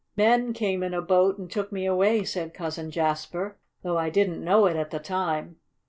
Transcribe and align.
"Men 0.17 0.53
came 0.53 0.81
in 0.81 0.95
a 0.95 1.01
boat 1.03 1.37
and 1.37 1.47
took 1.47 1.71
me 1.71 1.85
away," 1.85 2.23
said 2.23 2.55
Cousin 2.55 2.89
Jasper, 2.89 3.59
"though 3.83 3.99
I 3.99 4.09
didn't 4.09 4.43
know 4.43 4.65
it 4.65 4.75
at 4.75 4.89
the 4.89 4.97
time. 4.97 5.57